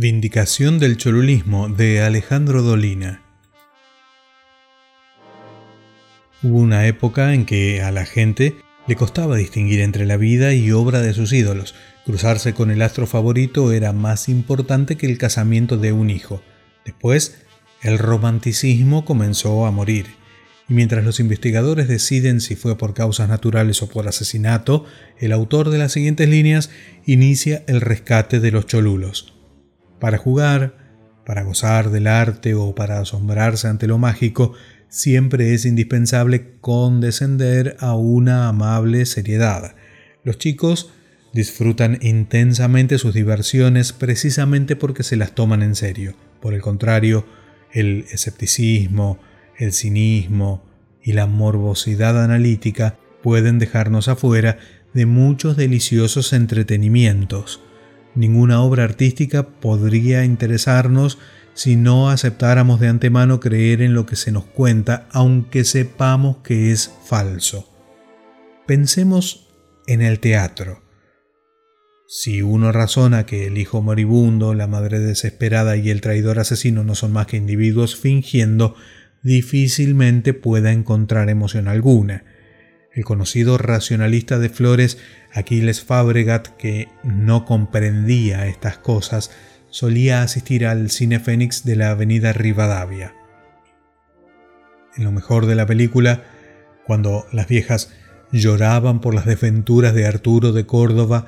Vindicación 0.00 0.78
del 0.78 0.96
cholulismo 0.96 1.68
de 1.68 2.02
Alejandro 2.02 2.62
Dolina. 2.62 3.20
Hubo 6.40 6.58
una 6.58 6.86
época 6.86 7.34
en 7.34 7.44
que 7.44 7.82
a 7.82 7.90
la 7.90 8.06
gente 8.06 8.54
le 8.86 8.94
costaba 8.94 9.34
distinguir 9.34 9.80
entre 9.80 10.06
la 10.06 10.16
vida 10.16 10.54
y 10.54 10.70
obra 10.70 11.00
de 11.00 11.14
sus 11.14 11.32
ídolos. 11.32 11.74
Cruzarse 12.06 12.54
con 12.54 12.70
el 12.70 12.82
astro 12.82 13.08
favorito 13.08 13.72
era 13.72 13.92
más 13.92 14.28
importante 14.28 14.96
que 14.96 15.06
el 15.06 15.18
casamiento 15.18 15.78
de 15.78 15.90
un 15.90 16.10
hijo. 16.10 16.42
Después, 16.84 17.42
el 17.82 17.98
romanticismo 17.98 19.04
comenzó 19.04 19.66
a 19.66 19.72
morir. 19.72 20.06
Y 20.68 20.74
mientras 20.74 21.04
los 21.04 21.18
investigadores 21.18 21.88
deciden 21.88 22.40
si 22.40 22.54
fue 22.54 22.78
por 22.78 22.94
causas 22.94 23.28
naturales 23.28 23.82
o 23.82 23.88
por 23.88 24.06
asesinato, 24.06 24.84
el 25.18 25.32
autor 25.32 25.70
de 25.70 25.78
las 25.78 25.90
siguientes 25.90 26.28
líneas 26.28 26.70
inicia 27.04 27.64
el 27.66 27.80
rescate 27.80 28.38
de 28.38 28.52
los 28.52 28.68
cholulos. 28.68 29.34
Para 30.00 30.18
jugar, 30.18 30.76
para 31.24 31.42
gozar 31.42 31.90
del 31.90 32.06
arte 32.06 32.54
o 32.54 32.74
para 32.74 33.00
asombrarse 33.00 33.68
ante 33.68 33.86
lo 33.86 33.98
mágico, 33.98 34.54
siempre 34.88 35.54
es 35.54 35.64
indispensable 35.64 36.54
condescender 36.60 37.76
a 37.80 37.94
una 37.94 38.48
amable 38.48 39.04
seriedad. 39.06 39.74
Los 40.24 40.38
chicos 40.38 40.90
disfrutan 41.32 41.98
intensamente 42.00 42.98
sus 42.98 43.14
diversiones 43.14 43.92
precisamente 43.92 44.76
porque 44.76 45.02
se 45.02 45.16
las 45.16 45.34
toman 45.34 45.62
en 45.62 45.74
serio. 45.74 46.14
Por 46.40 46.54
el 46.54 46.62
contrario, 46.62 47.26
el 47.72 48.06
escepticismo, 48.10 49.18
el 49.56 49.72
cinismo 49.72 50.64
y 51.02 51.12
la 51.12 51.26
morbosidad 51.26 52.22
analítica 52.22 52.98
pueden 53.22 53.58
dejarnos 53.58 54.08
afuera 54.08 54.58
de 54.94 55.06
muchos 55.06 55.56
deliciosos 55.56 56.32
entretenimientos. 56.32 57.60
Ninguna 58.18 58.62
obra 58.62 58.82
artística 58.82 59.44
podría 59.44 60.24
interesarnos 60.24 61.18
si 61.54 61.76
no 61.76 62.10
aceptáramos 62.10 62.80
de 62.80 62.88
antemano 62.88 63.38
creer 63.38 63.80
en 63.80 63.94
lo 63.94 64.06
que 64.06 64.16
se 64.16 64.32
nos 64.32 64.44
cuenta, 64.44 65.06
aunque 65.12 65.62
sepamos 65.62 66.38
que 66.38 66.72
es 66.72 66.92
falso. 67.06 67.72
Pensemos 68.66 69.48
en 69.86 70.02
el 70.02 70.18
teatro. 70.18 70.82
Si 72.08 72.42
uno 72.42 72.72
razona 72.72 73.24
que 73.24 73.46
el 73.46 73.56
hijo 73.56 73.82
moribundo, 73.82 74.52
la 74.52 74.66
madre 74.66 74.98
desesperada 74.98 75.76
y 75.76 75.88
el 75.90 76.00
traidor 76.00 76.40
asesino 76.40 76.82
no 76.82 76.96
son 76.96 77.12
más 77.12 77.28
que 77.28 77.36
individuos 77.36 77.94
fingiendo, 77.94 78.74
difícilmente 79.22 80.34
pueda 80.34 80.72
encontrar 80.72 81.30
emoción 81.30 81.68
alguna. 81.68 82.24
El 82.98 83.04
conocido 83.04 83.58
racionalista 83.58 84.40
de 84.40 84.48
Flores, 84.48 84.98
Aquiles 85.32 85.84
Fabregat, 85.84 86.48
que 86.56 86.88
no 87.04 87.44
comprendía 87.44 88.48
estas 88.48 88.76
cosas, 88.76 89.30
solía 89.70 90.22
asistir 90.22 90.66
al 90.66 90.90
Cine 90.90 91.20
Fénix 91.20 91.64
de 91.64 91.76
la 91.76 91.90
avenida 91.90 92.32
Rivadavia. 92.32 93.14
En 94.96 95.04
lo 95.04 95.12
mejor 95.12 95.46
de 95.46 95.54
la 95.54 95.64
película, 95.64 96.24
cuando 96.88 97.24
las 97.30 97.46
viejas 97.46 97.92
lloraban 98.32 99.00
por 99.00 99.14
las 99.14 99.26
desventuras 99.26 99.94
de 99.94 100.04
Arturo 100.04 100.50
de 100.50 100.66
Córdoba, 100.66 101.26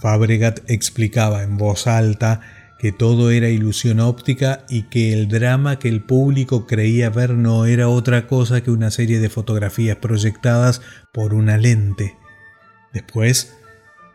Fabregat 0.00 0.60
explicaba 0.70 1.42
en 1.42 1.58
voz 1.58 1.86
alta 1.86 2.40
que 2.80 2.92
todo 2.92 3.30
era 3.30 3.50
ilusión 3.50 4.00
óptica 4.00 4.64
y 4.70 4.84
que 4.84 5.12
el 5.12 5.28
drama 5.28 5.78
que 5.78 5.88
el 5.88 6.02
público 6.02 6.66
creía 6.66 7.10
ver 7.10 7.34
no 7.34 7.66
era 7.66 7.88
otra 7.88 8.26
cosa 8.26 8.62
que 8.62 8.70
una 8.70 8.90
serie 8.90 9.20
de 9.20 9.28
fotografías 9.28 9.98
proyectadas 9.98 10.80
por 11.12 11.34
una 11.34 11.58
lente. 11.58 12.16
Después, 12.94 13.54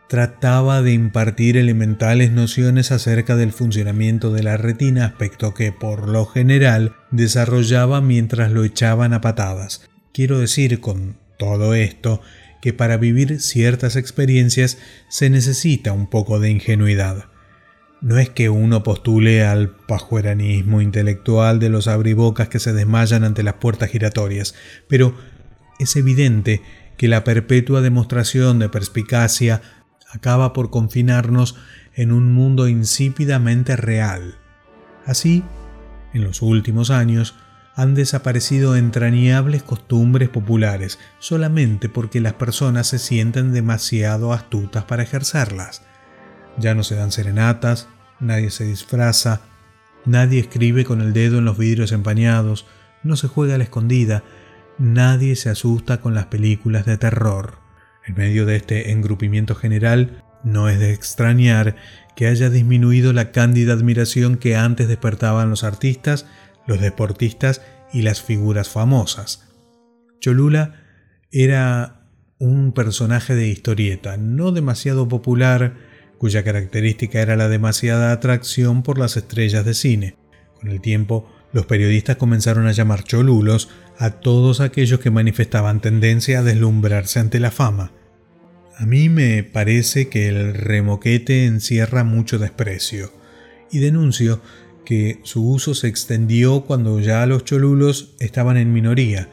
trataba 0.08 0.82
de 0.82 0.92
impartir 0.92 1.56
elementales 1.56 2.32
nociones 2.32 2.90
acerca 2.90 3.36
del 3.36 3.52
funcionamiento 3.52 4.32
de 4.32 4.42
la 4.42 4.56
retina, 4.56 5.06
aspecto 5.06 5.54
que 5.54 5.70
por 5.70 6.08
lo 6.08 6.26
general 6.26 6.96
desarrollaba 7.12 8.00
mientras 8.00 8.50
lo 8.50 8.64
echaban 8.64 9.12
a 9.12 9.20
patadas. 9.20 9.88
Quiero 10.12 10.40
decir 10.40 10.80
con 10.80 11.18
todo 11.38 11.72
esto 11.74 12.20
que 12.60 12.72
para 12.72 12.96
vivir 12.96 13.40
ciertas 13.40 13.94
experiencias 13.94 14.78
se 15.08 15.30
necesita 15.30 15.92
un 15.92 16.08
poco 16.08 16.40
de 16.40 16.50
ingenuidad. 16.50 17.26
No 18.00 18.18
es 18.18 18.28
que 18.28 18.50
uno 18.50 18.82
postule 18.82 19.44
al 19.44 19.70
pajueranismo 19.70 20.80
intelectual 20.80 21.58
de 21.58 21.70
los 21.70 21.88
abribocas 21.88 22.48
que 22.48 22.58
se 22.58 22.72
desmayan 22.72 23.24
ante 23.24 23.42
las 23.42 23.54
puertas 23.54 23.90
giratorias, 23.90 24.54
pero 24.88 25.14
es 25.78 25.96
evidente 25.96 26.62
que 26.96 27.08
la 27.08 27.24
perpetua 27.24 27.80
demostración 27.80 28.58
de 28.58 28.68
perspicacia 28.68 29.62
acaba 30.10 30.52
por 30.52 30.70
confinarnos 30.70 31.56
en 31.94 32.12
un 32.12 32.32
mundo 32.32 32.68
insípidamente 32.68 33.76
real. 33.76 34.36
Así, 35.04 35.42
en 36.12 36.24
los 36.24 36.42
últimos 36.42 36.90
años, 36.90 37.34
han 37.74 37.94
desaparecido 37.94 38.76
entrañables 38.76 39.62
costumbres 39.62 40.30
populares 40.30 40.98
solamente 41.18 41.90
porque 41.90 42.20
las 42.20 42.32
personas 42.32 42.86
se 42.86 42.98
sienten 42.98 43.52
demasiado 43.52 44.32
astutas 44.32 44.84
para 44.84 45.02
ejercerlas. 45.02 45.82
Ya 46.58 46.74
no 46.74 46.82
se 46.82 46.94
dan 46.94 47.12
serenatas, 47.12 47.88
nadie 48.20 48.50
se 48.50 48.64
disfraza, 48.64 49.42
nadie 50.04 50.40
escribe 50.40 50.84
con 50.84 51.00
el 51.00 51.12
dedo 51.12 51.38
en 51.38 51.44
los 51.44 51.58
vidrios 51.58 51.92
empañados, 51.92 52.66
no 53.02 53.16
se 53.16 53.28
juega 53.28 53.54
a 53.54 53.58
la 53.58 53.64
escondida, 53.64 54.24
nadie 54.78 55.36
se 55.36 55.50
asusta 55.50 56.00
con 56.00 56.14
las 56.14 56.26
películas 56.26 56.86
de 56.86 56.96
terror. 56.96 57.58
En 58.06 58.14
medio 58.14 58.46
de 58.46 58.56
este 58.56 58.92
engrupimiento 58.92 59.54
general, 59.54 60.22
no 60.44 60.68
es 60.68 60.78
de 60.78 60.92
extrañar 60.92 61.76
que 62.14 62.28
haya 62.28 62.50
disminuido 62.50 63.12
la 63.12 63.32
cándida 63.32 63.72
admiración 63.72 64.36
que 64.36 64.56
antes 64.56 64.88
despertaban 64.88 65.50
los 65.50 65.64
artistas, 65.64 66.26
los 66.66 66.80
deportistas 66.80 67.62
y 67.92 68.02
las 68.02 68.22
figuras 68.22 68.68
famosas. 68.68 69.48
Cholula 70.20 70.82
era 71.30 72.08
un 72.38 72.72
personaje 72.72 73.34
de 73.34 73.48
historieta, 73.48 74.16
no 74.16 74.52
demasiado 74.52 75.08
popular, 75.08 75.74
cuya 76.18 76.42
característica 76.42 77.20
era 77.20 77.36
la 77.36 77.48
demasiada 77.48 78.12
atracción 78.12 78.82
por 78.82 78.98
las 78.98 79.16
estrellas 79.16 79.64
de 79.64 79.74
cine. 79.74 80.16
Con 80.60 80.70
el 80.70 80.80
tiempo, 80.80 81.30
los 81.52 81.66
periodistas 81.66 82.16
comenzaron 82.16 82.66
a 82.66 82.72
llamar 82.72 83.04
cholulos 83.04 83.70
a 83.98 84.10
todos 84.10 84.60
aquellos 84.60 85.00
que 85.00 85.10
manifestaban 85.10 85.80
tendencia 85.80 86.40
a 86.40 86.42
deslumbrarse 86.42 87.20
ante 87.20 87.40
la 87.40 87.50
fama. 87.50 87.92
A 88.78 88.84
mí 88.84 89.08
me 89.08 89.42
parece 89.42 90.08
que 90.08 90.28
el 90.28 90.54
remoquete 90.54 91.46
encierra 91.46 92.04
mucho 92.04 92.38
desprecio, 92.38 93.12
y 93.70 93.78
denuncio 93.78 94.42
que 94.84 95.20
su 95.24 95.50
uso 95.50 95.74
se 95.74 95.88
extendió 95.88 96.62
cuando 96.62 97.00
ya 97.00 97.24
los 97.26 97.44
cholulos 97.44 98.14
estaban 98.20 98.56
en 98.56 98.72
minoría. 98.72 99.28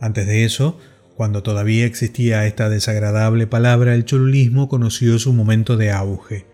Antes 0.00 0.26
de 0.26 0.44
eso, 0.44 0.78
cuando 1.20 1.42
todavía 1.42 1.84
existía 1.84 2.46
esta 2.46 2.70
desagradable 2.70 3.46
palabra, 3.46 3.94
el 3.94 4.06
cholulismo 4.06 4.70
conoció 4.70 5.18
su 5.18 5.34
momento 5.34 5.76
de 5.76 5.90
auge. 5.90 6.46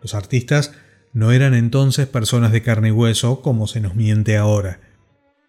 Los 0.00 0.14
artistas 0.14 0.70
no 1.12 1.32
eran 1.32 1.52
entonces 1.52 2.06
personas 2.06 2.52
de 2.52 2.62
carne 2.62 2.90
y 2.90 2.92
hueso 2.92 3.42
como 3.42 3.66
se 3.66 3.80
nos 3.80 3.96
miente 3.96 4.36
ahora. 4.36 4.78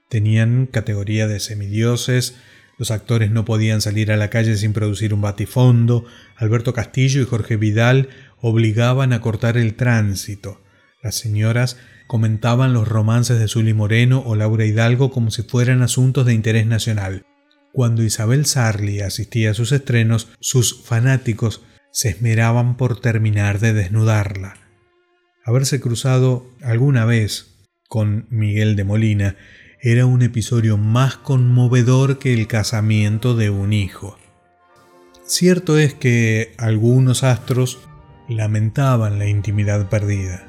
Tenían 0.10 0.66
categoría 0.66 1.28
de 1.28 1.40
semidioses, 1.40 2.38
los 2.80 2.90
actores 2.90 3.30
no 3.30 3.46
podían 3.46 3.82
salir 3.82 4.12
a 4.12 4.18
la 4.18 4.32
calle 4.32 4.58
sin 4.58 4.74
producir 4.74 5.14
un 5.14 5.22
batifondo, 5.22 6.06
Alberto 6.36 6.74
Castillo 6.74 7.22
y 7.22 7.26
Jorge 7.26 7.58
Vidal 7.58 8.10
obligaban 8.42 9.14
a 9.14 9.22
cortar 9.22 9.58
el 9.58 9.76
tránsito, 9.76 10.60
las 11.04 11.14
señoras 11.14 11.78
comentaban 12.08 12.74
los 12.74 12.88
romances 12.88 13.38
de 13.38 13.48
Zully 13.48 13.76
Moreno 13.76 14.24
o 14.26 14.36
Laura 14.36 14.66
Hidalgo 14.66 15.12
como 15.12 15.30
si 15.30 15.44
fueran 15.44 15.84
asuntos 15.84 16.26
de 16.26 16.34
interés 16.34 16.66
nacional. 16.66 17.28
Cuando 17.76 18.04
Isabel 18.04 18.46
Sarli 18.46 19.02
asistía 19.02 19.52
a 19.52 19.54
sus 19.54 19.74
estrenos, 19.74 20.30
sus 20.40 20.86
fanáticos 20.86 21.62
se 21.92 22.08
esmeraban 22.08 22.78
por 22.78 23.02
terminar 23.02 23.60
de 23.60 23.74
desnudarla. 23.74 24.56
Haberse 25.44 25.82
cruzado 25.82 26.50
alguna 26.62 27.04
vez 27.04 27.58
con 27.90 28.28
Miguel 28.30 28.78
de 28.78 28.86
Molina 28.86 29.36
era 29.82 30.06
un 30.06 30.22
episodio 30.22 30.78
más 30.78 31.18
conmovedor 31.18 32.18
que 32.18 32.34
el 32.34 32.48
casamiento 32.48 33.36
de 33.36 33.50
un 33.50 33.74
hijo. 33.74 34.18
Cierto 35.26 35.78
es 35.78 35.94
que 35.94 36.54
algunos 36.58 37.26
astros 37.26 37.80
lamentaban 38.30 39.20
la 39.20 39.28
intimidad 39.28 39.90
perdida. 39.90 40.48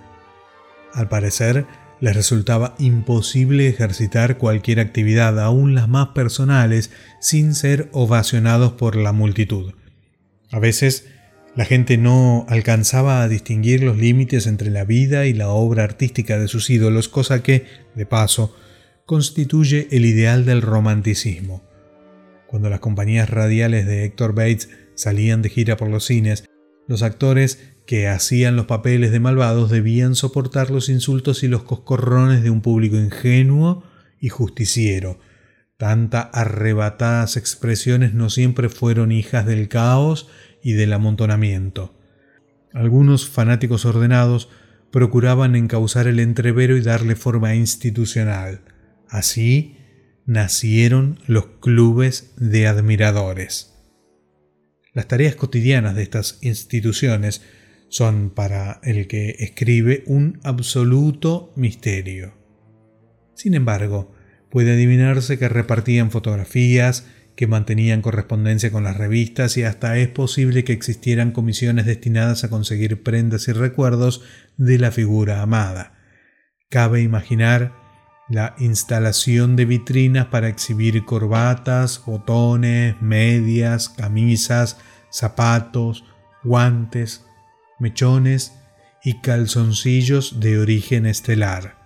Al 0.94 1.08
parecer, 1.08 1.66
les 2.00 2.14
resultaba 2.14 2.74
imposible 2.78 3.68
ejercitar 3.68 4.38
cualquier 4.38 4.80
actividad, 4.80 5.40
aun 5.40 5.74
las 5.74 5.88
más 5.88 6.08
personales, 6.08 6.90
sin 7.20 7.54
ser 7.54 7.88
ovacionados 7.92 8.72
por 8.72 8.96
la 8.96 9.12
multitud. 9.12 9.72
A 10.50 10.58
veces, 10.58 11.06
la 11.54 11.64
gente 11.64 11.96
no 11.96 12.44
alcanzaba 12.48 13.22
a 13.22 13.28
distinguir 13.28 13.82
los 13.82 13.96
límites 13.96 14.46
entre 14.46 14.70
la 14.70 14.84
vida 14.84 15.26
y 15.26 15.32
la 15.32 15.48
obra 15.48 15.84
artística 15.84 16.38
de 16.38 16.48
sus 16.48 16.68
ídolos, 16.68 17.08
cosa 17.08 17.42
que, 17.42 17.64
de 17.94 18.04
paso, 18.04 18.54
constituye 19.06 19.88
el 19.90 20.04
ideal 20.04 20.44
del 20.44 20.60
romanticismo. 20.60 21.64
Cuando 22.46 22.68
las 22.68 22.80
compañías 22.80 23.30
radiales 23.30 23.86
de 23.86 24.04
Héctor 24.04 24.34
Bates 24.34 24.68
salían 24.94 25.40
de 25.42 25.48
gira 25.48 25.76
por 25.76 25.88
los 25.88 26.04
cines, 26.04 26.44
los 26.86 27.02
actores 27.02 27.75
que 27.86 28.08
hacían 28.08 28.56
los 28.56 28.66
papeles 28.66 29.12
de 29.12 29.20
malvados 29.20 29.70
debían 29.70 30.14
soportar 30.14 30.70
los 30.70 30.88
insultos 30.88 31.42
y 31.42 31.48
los 31.48 31.62
coscorrones 31.62 32.42
de 32.42 32.50
un 32.50 32.60
público 32.60 32.96
ingenuo 32.96 33.84
y 34.20 34.28
justiciero. 34.28 35.20
Tanta 35.76 36.20
arrebatadas 36.20 37.36
expresiones 37.36 38.14
no 38.14 38.30
siempre 38.30 38.68
fueron 38.68 39.12
hijas 39.12 39.46
del 39.46 39.68
caos 39.68 40.28
y 40.62 40.72
del 40.72 40.92
amontonamiento. 40.92 41.94
Algunos 42.72 43.28
fanáticos 43.28 43.84
ordenados 43.84 44.48
procuraban 44.90 45.54
encauzar 45.54 46.08
el 46.08 46.18
entrevero 46.18 46.76
y 46.76 46.80
darle 46.80 47.14
forma 47.14 47.54
institucional. 47.54 48.62
Así 49.08 49.76
nacieron 50.26 51.20
los 51.26 51.46
clubes 51.60 52.34
de 52.36 52.66
admiradores. 52.66 53.74
Las 54.92 55.06
tareas 55.06 55.36
cotidianas 55.36 55.94
de 55.94 56.02
estas 56.02 56.38
instituciones 56.40 57.42
son 57.88 58.30
para 58.30 58.80
el 58.82 59.06
que 59.06 59.36
escribe 59.38 60.04
un 60.06 60.40
absoluto 60.42 61.52
misterio. 61.56 62.34
Sin 63.34 63.54
embargo, 63.54 64.14
puede 64.50 64.72
adivinarse 64.72 65.38
que 65.38 65.48
repartían 65.48 66.10
fotografías, 66.10 67.06
que 67.36 67.46
mantenían 67.46 68.00
correspondencia 68.00 68.72
con 68.72 68.84
las 68.84 68.96
revistas 68.96 69.56
y 69.58 69.62
hasta 69.62 69.98
es 69.98 70.08
posible 70.08 70.64
que 70.64 70.72
existieran 70.72 71.32
comisiones 71.32 71.84
destinadas 71.84 72.44
a 72.44 72.50
conseguir 72.50 73.02
prendas 73.02 73.46
y 73.48 73.52
recuerdos 73.52 74.22
de 74.56 74.78
la 74.78 74.90
figura 74.90 75.42
amada. 75.42 75.92
Cabe 76.70 77.02
imaginar 77.02 77.74
la 78.28 78.56
instalación 78.58 79.54
de 79.54 79.66
vitrinas 79.66 80.26
para 80.26 80.48
exhibir 80.48 81.04
corbatas, 81.04 82.02
botones, 82.04 83.00
medias, 83.00 83.88
camisas, 83.90 84.78
zapatos, 85.10 86.04
guantes, 86.42 87.24
mechones 87.78 88.52
y 89.04 89.20
calzoncillos 89.20 90.40
de 90.40 90.58
origen 90.58 91.06
estelar. 91.06 91.76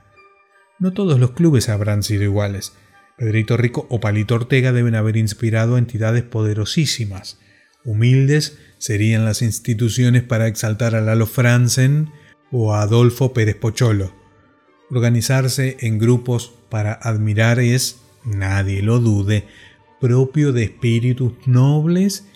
No 0.79 0.93
todos 0.93 1.21
los 1.21 1.33
clubes 1.33 1.69
habrán 1.69 2.03
sido 2.03 2.25
iguales. 2.25 2.73
Pedrito 3.19 3.59
Rico 3.59 3.87
o 3.91 4.01
Palito 4.01 4.35
Ortega 4.35 4.73
deben 4.73 4.95
haber 4.95 5.19
inspirado 5.19 5.77
entidades 5.77 6.23
poderosísimas. 6.23 7.39
Humildes 7.85 8.59
serían 8.79 9.27
las 9.27 9.43
instituciones 9.43 10.23
para 10.23 10.47
exaltar 10.47 10.95
a 10.95 11.03
Lalo 11.03 11.27
Franzen 11.27 12.11
o 12.51 12.73
a 12.73 12.83
Adolfo 12.83 13.35
Pérez 13.35 13.57
Pocholo. 13.57 14.15
Organizarse 14.91 15.77
en 15.81 15.99
grupos 15.99 16.55
para 16.71 16.95
admirar 16.95 17.61
es, 17.61 18.01
nadie 18.25 18.83
lo 18.83 18.99
dude, 18.99 19.47
propio 20.01 20.53
de 20.53 20.65
espíritus 20.65 21.35
nobles 21.47 22.27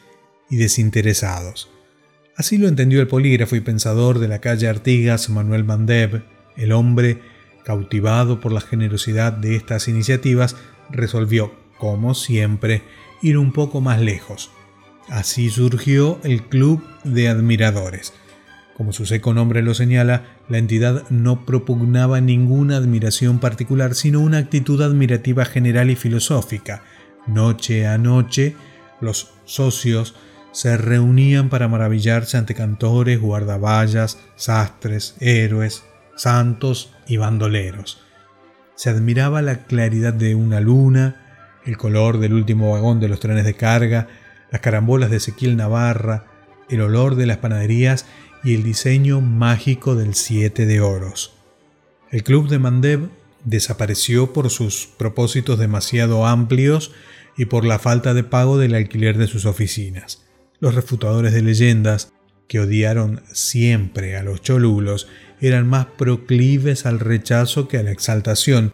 y 0.50 0.56
desinteresados. 0.56 1.73
Así 2.36 2.58
lo 2.58 2.66
entendió 2.66 3.00
el 3.00 3.06
polígrafo 3.06 3.54
y 3.54 3.60
pensador 3.60 4.18
de 4.18 4.26
la 4.26 4.40
calle 4.40 4.68
Artigas, 4.68 5.30
Manuel 5.30 5.64
Mandev, 5.64 6.22
el 6.56 6.72
hombre, 6.72 7.20
cautivado 7.64 8.40
por 8.40 8.52
la 8.52 8.60
generosidad 8.60 9.32
de 9.32 9.54
estas 9.54 9.86
iniciativas, 9.86 10.56
resolvió, 10.90 11.54
como 11.78 12.14
siempre, 12.14 12.82
ir 13.22 13.38
un 13.38 13.52
poco 13.52 13.80
más 13.80 14.00
lejos. 14.00 14.50
Así 15.08 15.48
surgió 15.48 16.18
el 16.24 16.42
Club 16.42 16.82
de 17.04 17.28
Admiradores. 17.28 18.12
Como 18.76 18.92
su 18.92 19.06
seco 19.06 19.32
nombre 19.32 19.62
lo 19.62 19.72
señala, 19.72 20.24
la 20.48 20.58
entidad 20.58 21.08
no 21.10 21.46
propugnaba 21.46 22.20
ninguna 22.20 22.76
admiración 22.76 23.38
particular, 23.38 23.94
sino 23.94 24.20
una 24.20 24.38
actitud 24.38 24.82
admirativa 24.82 25.44
general 25.44 25.90
y 25.90 25.94
filosófica. 25.94 26.82
Noche 27.28 27.86
a 27.86 27.96
noche, 27.96 28.56
los 29.00 29.30
socios 29.44 30.16
se 30.54 30.76
reunían 30.76 31.48
para 31.48 31.66
maravillarse 31.66 32.36
ante 32.36 32.54
cantores, 32.54 33.20
guardaballas, 33.20 34.20
sastres, 34.36 35.16
héroes, 35.18 35.82
santos 36.14 36.92
y 37.08 37.16
bandoleros. 37.16 38.00
Se 38.76 38.88
admiraba 38.88 39.42
la 39.42 39.64
claridad 39.64 40.14
de 40.14 40.36
una 40.36 40.60
luna, 40.60 41.60
el 41.66 41.76
color 41.76 42.18
del 42.18 42.34
último 42.34 42.70
vagón 42.70 43.00
de 43.00 43.08
los 43.08 43.18
trenes 43.18 43.44
de 43.44 43.54
carga, 43.54 44.06
las 44.52 44.60
carambolas 44.60 45.10
de 45.10 45.16
Ezequiel 45.16 45.56
Navarra, 45.56 46.26
el 46.68 46.82
olor 46.82 47.16
de 47.16 47.26
las 47.26 47.38
panaderías 47.38 48.06
y 48.44 48.54
el 48.54 48.62
diseño 48.62 49.20
mágico 49.20 49.96
del 49.96 50.14
siete 50.14 50.66
de 50.66 50.80
oros. 50.80 51.32
El 52.12 52.22
club 52.22 52.48
de 52.48 52.60
Mandev 52.60 53.10
desapareció 53.42 54.32
por 54.32 54.50
sus 54.50 54.86
propósitos 54.86 55.58
demasiado 55.58 56.26
amplios 56.26 56.92
y 57.36 57.46
por 57.46 57.64
la 57.64 57.80
falta 57.80 58.14
de 58.14 58.22
pago 58.22 58.56
del 58.56 58.76
alquiler 58.76 59.18
de 59.18 59.26
sus 59.26 59.46
oficinas. 59.46 60.24
Los 60.60 60.74
refutadores 60.74 61.32
de 61.32 61.42
leyendas, 61.42 62.12
que 62.48 62.60
odiaron 62.60 63.22
siempre 63.32 64.16
a 64.16 64.22
los 64.22 64.40
cholulos, 64.42 65.08
eran 65.40 65.66
más 65.66 65.86
proclives 65.86 66.86
al 66.86 67.00
rechazo 67.00 67.68
que 67.68 67.78
a 67.78 67.82
la 67.82 67.90
exaltación. 67.90 68.72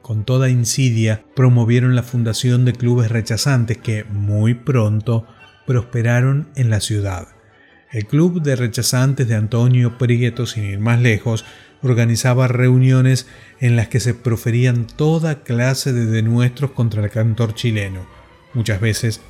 Con 0.00 0.24
toda 0.24 0.48
insidia 0.48 1.24
promovieron 1.36 1.94
la 1.94 2.02
fundación 2.02 2.64
de 2.64 2.72
clubes 2.72 3.10
rechazantes 3.10 3.78
que 3.78 4.04
muy 4.04 4.54
pronto 4.54 5.26
prosperaron 5.66 6.48
en 6.56 6.70
la 6.70 6.80
ciudad. 6.80 7.28
El 7.92 8.06
club 8.06 8.42
de 8.42 8.56
rechazantes 8.56 9.28
de 9.28 9.34
Antonio 9.34 9.98
Prieto, 9.98 10.46
sin 10.46 10.64
ir 10.64 10.80
más 10.80 11.00
lejos, 11.00 11.44
organizaba 11.82 12.48
reuniones 12.48 13.26
en 13.60 13.76
las 13.76 13.88
que 13.88 14.00
se 14.00 14.14
proferían 14.14 14.86
toda 14.86 15.42
clase 15.42 15.92
de 15.92 16.06
denuestros 16.06 16.70
contra 16.70 17.04
el 17.04 17.10
cantor 17.10 17.54
chileno. 17.54 18.06
Muchas 18.54 18.80
veces 18.80 19.20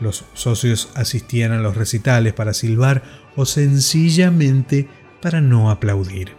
los 0.00 0.24
socios 0.34 0.90
asistían 0.94 1.52
a 1.52 1.58
los 1.58 1.76
recitales 1.76 2.32
para 2.32 2.54
silbar 2.54 3.02
o 3.34 3.46
sencillamente 3.46 4.88
para 5.22 5.40
no 5.40 5.70
aplaudir. 5.70 6.32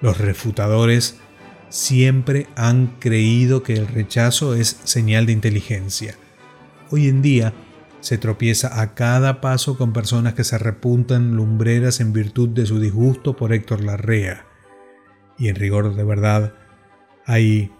Los 0.00 0.18
refutadores 0.18 1.18
siempre 1.68 2.46
han 2.56 2.98
creído 2.98 3.62
que 3.62 3.74
el 3.74 3.86
rechazo 3.86 4.54
es 4.54 4.80
señal 4.84 5.26
de 5.26 5.32
inteligencia. 5.32 6.16
Hoy 6.90 7.08
en 7.08 7.22
día 7.22 7.52
se 8.00 8.18
tropieza 8.18 8.80
a 8.80 8.94
cada 8.94 9.40
paso 9.40 9.78
con 9.78 9.92
personas 9.92 10.34
que 10.34 10.44
se 10.44 10.58
repuntan 10.58 11.36
lumbreras 11.36 12.00
en 12.00 12.12
virtud 12.12 12.48
de 12.48 12.66
su 12.66 12.80
disgusto 12.80 13.36
por 13.36 13.52
Héctor 13.52 13.84
Larrea. 13.84 14.44
Y 15.38 15.48
en 15.48 15.56
rigor 15.56 15.94
de 15.94 16.04
verdad, 16.04 16.54
hay 17.24 17.70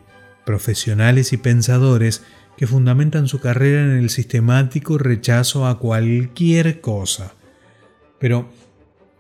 profesionales 0.47 1.33
y 1.33 1.37
pensadores 1.37 2.23
que 2.57 2.67
fundamentan 2.67 3.29
su 3.29 3.41
carrera 3.41 3.83
en 3.83 3.99
el 3.99 4.11
sistemático 4.11 4.99
rechazo 4.99 5.67
a 5.67 5.79
cualquier 5.79 6.81
cosa. 6.81 7.35
Pero 8.19 8.51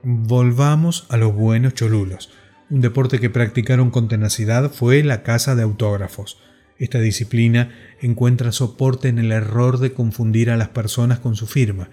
volvamos 0.02 1.06
a 1.08 1.16
los 1.16 1.34
buenos 1.34 1.74
cholulos. 1.74 2.30
Un 2.70 2.80
deporte 2.80 3.20
que 3.20 3.30
practicaron 3.30 3.90
con 3.90 4.08
tenacidad 4.08 4.70
fue 4.70 5.02
la 5.02 5.22
caza 5.22 5.54
de 5.54 5.62
autógrafos. 5.62 6.38
Esta 6.78 6.98
disciplina 7.00 7.70
encuentra 8.00 8.50
soporte 8.50 9.08
en 9.08 9.18
el 9.18 9.30
error 9.30 9.78
de 9.78 9.92
confundir 9.92 10.50
a 10.50 10.56
las 10.56 10.68
personas 10.68 11.18
con 11.18 11.36
su 11.36 11.46
firma. 11.46 11.90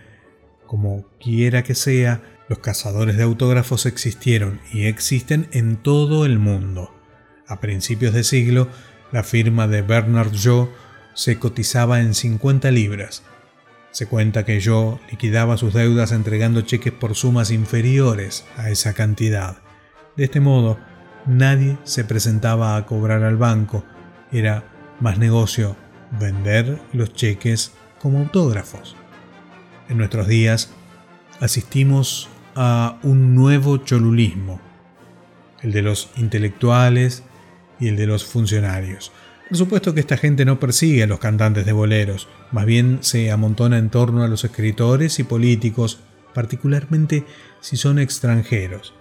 Como 0.65 1.05
quiera 1.19 1.63
que 1.63 1.75
sea, 1.75 2.22
los 2.48 2.60
cazadores 2.60 3.17
de 3.17 3.24
autógrafos 3.24 3.86
existieron 3.86 4.60
y 4.72 4.86
existen 4.86 5.48
en 5.51 5.77
todo 5.77 6.25
el 6.25 6.39
mundo. 6.39 6.91
A 7.48 7.60
principios 7.60 8.13
de 8.13 8.24
siglo, 8.24 8.67
la 9.12 9.24
firma 9.24 9.67
de 9.67 9.81
Bernard 9.81 10.31
Shaw 10.34 10.69
se 11.19 11.38
cotizaba 11.38 11.99
en 11.99 12.15
50 12.15 12.71
libras. 12.71 13.23
Se 13.91 14.05
cuenta 14.05 14.45
que 14.45 14.61
yo 14.61 15.01
liquidaba 15.11 15.57
sus 15.57 15.73
deudas 15.73 16.13
entregando 16.13 16.61
cheques 16.61 16.93
por 16.93 17.13
sumas 17.13 17.51
inferiores 17.51 18.45
a 18.55 18.69
esa 18.69 18.93
cantidad. 18.93 19.57
De 20.15 20.23
este 20.23 20.39
modo, 20.39 20.79
nadie 21.25 21.77
se 21.83 22.05
presentaba 22.05 22.77
a 22.77 22.85
cobrar 22.85 23.23
al 23.23 23.35
banco. 23.35 23.83
Era 24.31 24.63
más 25.01 25.17
negocio 25.17 25.75
vender 26.17 26.79
los 26.93 27.13
cheques 27.13 27.73
como 27.99 28.19
autógrafos. 28.19 28.95
En 29.89 29.97
nuestros 29.97 30.25
días 30.25 30.69
asistimos 31.41 32.29
a 32.55 32.97
un 33.03 33.35
nuevo 33.35 33.75
cholulismo, 33.75 34.61
el 35.63 35.73
de 35.73 35.81
los 35.81 36.11
intelectuales 36.15 37.23
y 37.77 37.89
el 37.89 37.97
de 37.97 38.07
los 38.07 38.23
funcionarios. 38.23 39.11
Por 39.50 39.58
supuesto 39.58 39.96
que 39.96 40.00
esta 40.00 40.15
gente 40.15 40.46
no 40.46 40.60
persigue 40.60 41.01
a 41.01 41.08
los 41.08 41.18
cantantes 41.18 41.65
de 41.65 41.72
boleros, 41.72 42.27
más 42.51 42.68
bien 42.68 43.00
se 43.01 43.32
amontona 43.32 43.79
en 43.79 43.89
torno 43.89 44.24
a 44.24 44.27
los 44.27 44.44
escritores 44.44 45.18
y 45.18 45.24
políticos, 45.24 46.00
particularmente 46.36 47.25
si 47.60 47.75
son 47.75 47.98
extranjeros. 47.98 48.94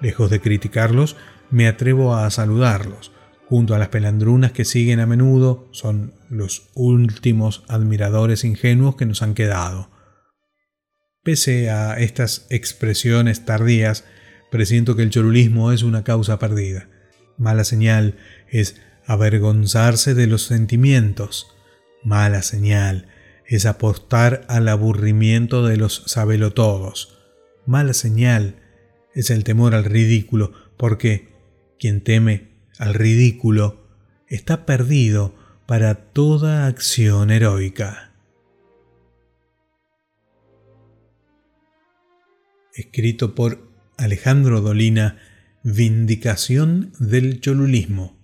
Lejos 0.00 0.30
de 0.30 0.40
criticarlos, 0.40 1.16
me 1.50 1.66
atrevo 1.66 2.14
a 2.14 2.30
saludarlos. 2.30 3.10
Junto 3.48 3.74
a 3.74 3.78
las 3.78 3.88
pelandrunas 3.88 4.52
que 4.52 4.64
siguen 4.64 5.00
a 5.00 5.06
menudo, 5.06 5.68
son 5.72 6.14
los 6.30 6.68
últimos 6.74 7.64
admiradores 7.66 8.44
ingenuos 8.44 8.94
que 8.94 9.06
nos 9.06 9.22
han 9.22 9.34
quedado. 9.34 9.90
Pese 11.24 11.68
a 11.70 11.98
estas 11.98 12.46
expresiones 12.50 13.44
tardías, 13.44 14.04
presiento 14.52 14.94
que 14.94 15.02
el 15.02 15.10
cholulismo 15.10 15.72
es 15.72 15.82
una 15.82 16.04
causa 16.04 16.38
perdida. 16.38 16.88
Mala 17.38 17.64
señal 17.64 18.16
es 18.48 18.80
avergonzarse 19.06 20.14
de 20.14 20.26
los 20.26 20.42
sentimientos. 20.42 21.54
Mala 22.02 22.42
señal 22.42 23.08
es 23.46 23.66
apostar 23.66 24.44
al 24.48 24.68
aburrimiento 24.68 25.64
de 25.64 25.76
los 25.76 26.02
sabelotodos. 26.06 27.18
Mala 27.64 27.94
señal 27.94 28.56
es 29.14 29.30
el 29.30 29.44
temor 29.44 29.74
al 29.74 29.84
ridículo, 29.84 30.52
porque 30.76 31.28
quien 31.78 32.02
teme 32.02 32.50
al 32.78 32.94
ridículo 32.94 33.86
está 34.28 34.66
perdido 34.66 35.34
para 35.66 35.94
toda 35.94 36.66
acción 36.66 37.30
heroica. 37.30 38.12
Escrito 42.74 43.34
por 43.34 43.70
Alejandro 43.96 44.60
Dolina, 44.60 45.18
Vindicación 45.62 46.92
del 46.98 47.40
Cholulismo. 47.40 48.16